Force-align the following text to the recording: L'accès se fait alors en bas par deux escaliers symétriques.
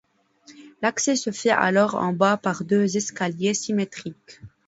L'accès 0.81 1.15
se 1.15 1.29
fait 1.29 1.51
alors 1.51 1.93
en 1.93 2.11
bas 2.11 2.35
par 2.35 2.63
deux 2.63 2.97
escaliers 2.97 3.53
symétriques. 3.53 4.41